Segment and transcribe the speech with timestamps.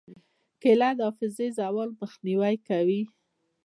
[0.61, 3.01] کېله د حافظې زوال مخنیوی کوي.